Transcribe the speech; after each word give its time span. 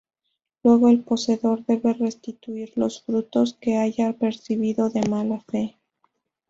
Luego, 0.63 0.89
el 0.89 1.01
poseedor 1.03 1.63
debe 1.67 1.93
restituir 1.93 2.73
los 2.75 3.03
frutos 3.03 3.53
que 3.61 3.77
haya 3.77 4.13
percibido 4.13 4.89
de 4.89 5.07
mala 5.07 5.39
fe. 5.41 5.77